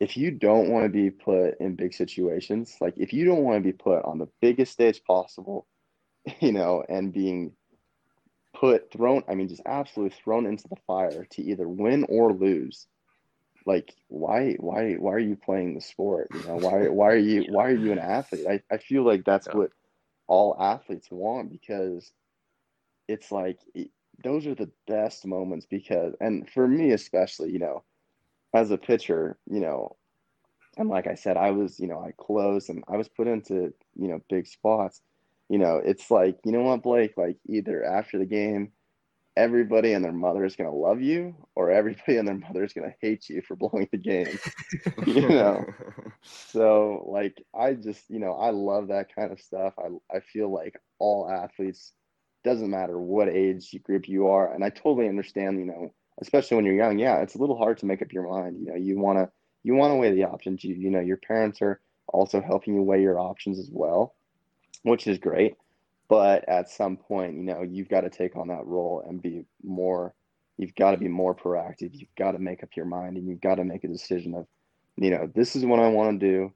[0.00, 3.58] if you don't want to be put in big situations, like if you don't want
[3.58, 5.66] to be put on the biggest stage possible,
[6.40, 7.52] you know, and being
[8.54, 12.86] put thrown, I mean, just absolutely thrown into the fire to either win or lose.
[13.66, 16.28] Like, why, why, why are you playing the sport?
[16.32, 18.46] You know, why, why are you, why are you an athlete?
[18.48, 19.56] I, I feel like that's yeah.
[19.56, 19.70] what
[20.30, 22.12] all athletes want because
[23.08, 23.58] it's like
[24.22, 27.82] those are the best moments because, and for me especially, you know,
[28.54, 29.96] as a pitcher, you know,
[30.78, 33.74] and like I said, I was, you know, I closed and I was put into,
[33.96, 35.02] you know, big spots.
[35.48, 38.70] You know, it's like, you know what, Blake, like either after the game,
[39.36, 42.72] everybody and their mother is going to love you or everybody and their mother is
[42.72, 44.38] going to hate you for blowing the game,
[45.06, 45.64] you know?
[46.22, 49.72] So like, I just, you know, I love that kind of stuff.
[49.78, 51.92] I, I feel like all athletes,
[52.44, 54.52] doesn't matter what age group you are.
[54.52, 57.78] And I totally understand, you know, especially when you're young, yeah, it's a little hard
[57.78, 58.58] to make up your mind.
[58.60, 59.30] You know, you want to
[59.62, 60.64] you want to weigh the options.
[60.64, 64.14] You you know, your parents are also helping you weigh your options as well,
[64.82, 65.56] which is great.
[66.10, 69.44] But at some point, you know, you've got to take on that role and be
[69.62, 70.12] more.
[70.58, 71.90] You've got to be more proactive.
[71.92, 74.48] You've got to make up your mind, and you've got to make a decision of,
[74.96, 76.52] you know, this is what I want to do.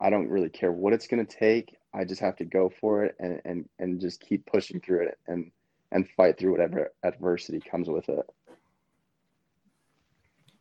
[0.00, 1.76] I don't really care what it's going to take.
[1.92, 5.18] I just have to go for it and, and, and just keep pushing through it
[5.28, 5.50] and,
[5.92, 8.26] and fight through whatever adversity comes with it.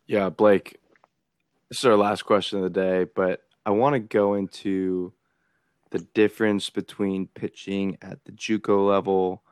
[0.08, 0.78] Yeah, Blake,
[1.70, 5.14] this is our last question of the day, but I want to go into
[5.94, 9.44] the difference between pitching at the JUCO level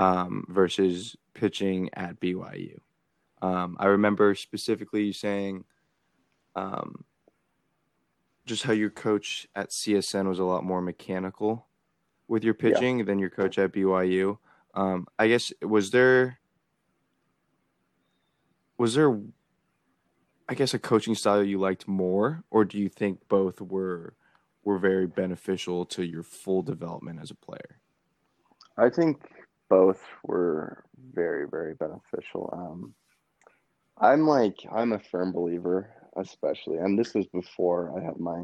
[0.00, 2.78] um, versus pitching at BYU.
[3.40, 5.64] Um, I remember specifically you saying
[6.56, 7.04] um,
[8.44, 11.68] just how your coach at CSN was a lot more mechanical
[12.26, 13.04] with your pitching yeah.
[13.04, 14.36] than your coach at BYU.
[14.74, 16.40] Um, I guess was there
[18.76, 19.16] was there
[20.48, 24.14] I guess a coaching style you liked more, or do you think both were
[24.68, 27.80] were very beneficial to your full development as a player?
[28.76, 29.16] I think
[29.70, 32.50] both were very very beneficial.
[32.52, 32.94] Um,
[33.98, 38.42] I'm like I'm a firm believer, especially, and this was before I had my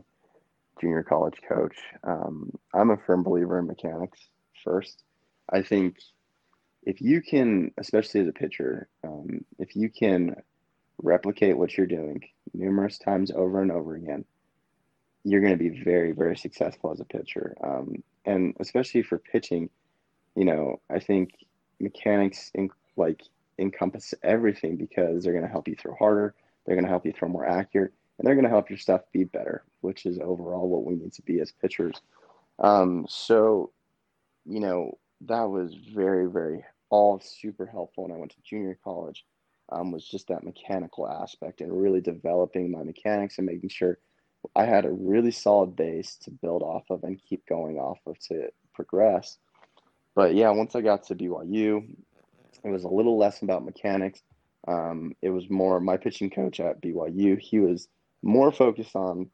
[0.80, 1.76] junior college coach.
[2.02, 4.18] Um, I'm a firm believer in mechanics
[4.64, 5.02] first.
[5.52, 5.98] I think
[6.84, 10.36] if you can, especially as a pitcher, um, if you can
[11.02, 12.22] replicate what you're doing
[12.54, 14.24] numerous times over and over again,
[15.24, 17.56] you're going to be very, very successful as a pitcher.
[17.62, 19.70] Um, and especially for pitching,
[20.36, 21.34] you know, I think
[21.80, 23.22] mechanics in, like
[23.58, 27.12] encompass everything because they're going to help you throw harder, they're going to help you
[27.12, 30.68] throw more accurate, and they're going to help your stuff be better, which is overall
[30.68, 32.00] what we need to be as pitchers.
[32.58, 33.70] Um, so,
[34.44, 39.24] you know, that was very, very all super helpful when I went to junior college
[39.70, 43.98] um, was just that mechanical aspect and really developing my mechanics and making sure
[44.54, 48.18] I had a really solid base to build off of and keep going off of
[48.28, 49.38] to progress.
[50.14, 51.88] But yeah, once I got to BYU,
[52.62, 54.22] it was a little less about mechanics.
[54.66, 57.38] Um, it was more my pitching coach at BYU.
[57.38, 57.88] He was
[58.22, 59.30] more focused on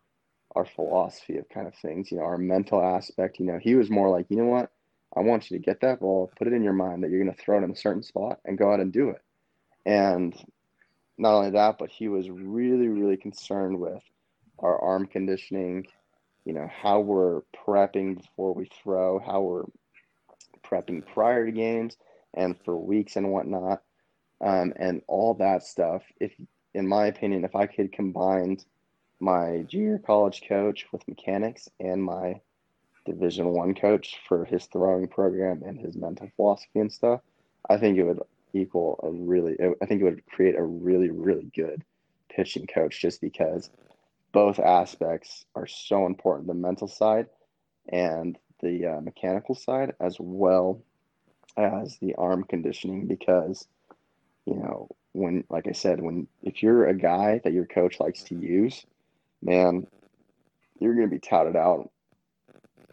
[0.57, 3.39] our philosophy of kind of things, you know, our mental aspect.
[3.39, 4.73] You know, he was more like, you know what,
[5.17, 7.35] I want you to get that ball, put it in your mind that you're going
[7.35, 9.23] to throw it in a certain spot, and go out and do it.
[9.87, 10.35] And
[11.19, 14.03] not only that, but he was really, really concerned with
[14.61, 15.87] our arm conditioning,
[16.45, 19.65] you know, how we're prepping before we throw, how we're
[20.65, 21.97] prepping prior to games
[22.35, 23.83] and for weeks and whatnot,
[24.41, 26.03] um, and all that stuff.
[26.21, 26.33] If,
[26.75, 28.59] in my opinion, if I could combine
[29.19, 32.41] my junior college coach with mechanics and my
[33.05, 37.21] division one coach for his throwing program and his mental philosophy and stuff,
[37.69, 38.21] I think it would
[38.53, 41.85] equal a really, I think it would create a really, really good
[42.31, 43.71] pitching coach just because
[44.33, 47.26] both aspects are so important the mental side
[47.89, 50.83] and the uh, mechanical side, as well
[51.57, 53.07] as the arm conditioning.
[53.07, 53.66] Because,
[54.47, 58.22] you know, when, like I said, when if you're a guy that your coach likes
[58.24, 58.85] to use,
[59.43, 59.87] man,
[60.78, 61.91] you're going to be touted out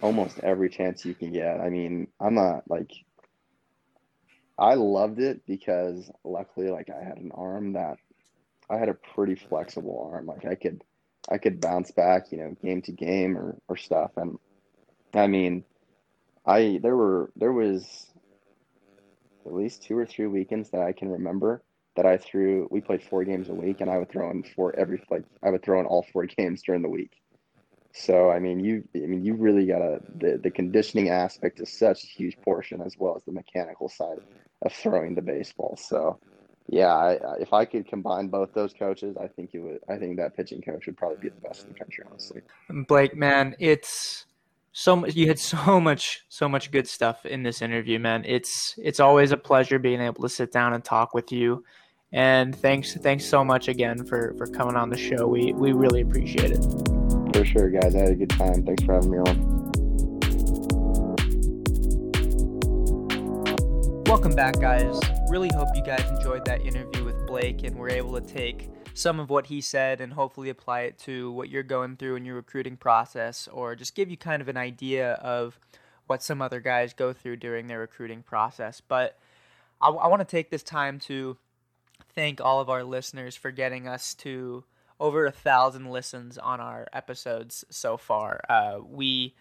[0.01, 1.59] almost every chance you can get.
[1.59, 2.91] I mean, I'm not like
[4.57, 7.97] I loved it because luckily, like I had an arm that
[8.69, 10.25] I had a pretty flexible arm.
[10.25, 10.83] Like I could,
[11.29, 14.11] I could bounce back, you know, game to game or or stuff.
[14.17, 14.37] And
[15.13, 15.63] I mean,
[16.45, 18.07] I there were there was
[19.45, 21.63] at least two or three weekends that I can remember
[21.95, 22.67] that I threw.
[22.71, 25.49] We played four games a week, and I would throw in four every like I
[25.49, 27.11] would throw in all four games during the week.
[27.93, 31.71] So I mean, you I mean, you really got to the the conditioning aspect is
[31.71, 34.19] such a huge portion as well as the mechanical side
[34.61, 35.77] of throwing the baseball.
[35.77, 36.19] So
[36.69, 39.79] yeah, I, if I could combine both those coaches, I think it would.
[39.89, 42.41] I think that pitching coach would probably be the best in the country, honestly.
[42.87, 44.25] Blake, man, it's
[44.73, 45.15] so much.
[45.15, 48.23] You had so much, so much good stuff in this interview, man.
[48.25, 51.63] It's it's always a pleasure being able to sit down and talk with you.
[52.11, 55.25] And thanks, thanks so much again for for coming on the show.
[55.27, 56.63] We we really appreciate it.
[57.33, 57.95] For sure, guys.
[57.95, 58.65] I had a good time.
[58.65, 59.56] Thanks for having me on.
[64.07, 64.97] Welcome back, guys.
[65.27, 69.19] Really hope you guys enjoyed that interview with Blake and were able to take some
[69.19, 72.35] of what he said and hopefully apply it to what you're going through in your
[72.35, 75.59] recruiting process or just give you kind of an idea of
[76.05, 78.79] what some other guys go through during their recruiting process.
[78.79, 79.19] But
[79.81, 81.35] I, I want to take this time to
[82.15, 84.63] thank all of our listeners for getting us to
[85.01, 88.39] over a thousand listens on our episodes so far.
[88.47, 89.35] Uh, we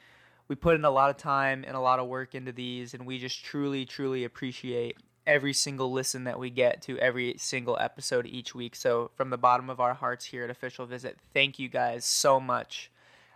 [0.48, 3.06] we put in a lot of time and a lot of work into these, and
[3.06, 8.26] we just truly, truly appreciate every single listen that we get to every single episode
[8.26, 8.76] each week.
[8.76, 12.38] So, from the bottom of our hearts here at Official Visit, thank you guys so
[12.38, 12.90] much.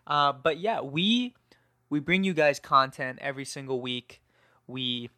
[0.07, 1.35] Uh, but yeah, we
[1.89, 4.23] we bring you guys content every single week.
[4.67, 5.11] We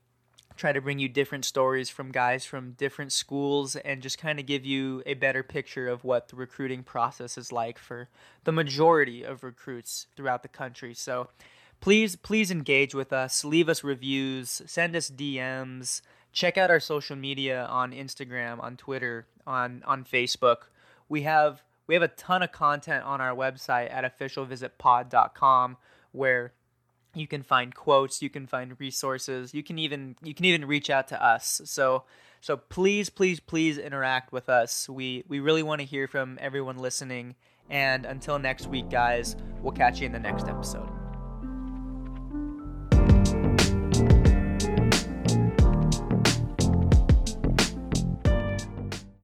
[0.57, 4.47] try to bring you different stories from guys from different schools and just kind of
[4.47, 8.09] give you a better picture of what the recruiting process is like for
[8.45, 10.95] the majority of recruits throughout the country.
[10.95, 11.28] So
[11.83, 16.01] please please engage with us leave us reviews send us dms
[16.33, 20.68] check out our social media on instagram on twitter on on facebook.
[21.09, 25.76] We have we have a ton of content on our website at officialvisitpod.com
[26.12, 26.53] where
[27.14, 30.91] you can find quotes you can find resources you can even you can even reach
[30.91, 31.61] out to us.
[31.64, 32.05] So
[32.41, 34.89] so please please please interact with us.
[34.89, 37.37] We we really want to hear from everyone listening.
[37.70, 41.01] And until next week, guys, we'll catch you in the next episode.